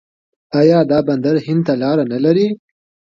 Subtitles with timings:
[0.59, 2.47] آیا دا بندر هند ته لاره نلري؟